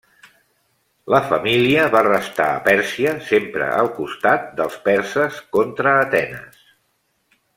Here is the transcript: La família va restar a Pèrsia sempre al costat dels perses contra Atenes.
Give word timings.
La 1.15 1.19
família 1.31 1.83
va 1.95 2.01
restar 2.07 2.47
a 2.53 2.63
Pèrsia 2.69 3.13
sempre 3.29 3.69
al 3.83 3.91
costat 3.99 4.49
dels 4.61 4.79
perses 4.89 5.39
contra 5.59 5.97
Atenes. 6.09 6.65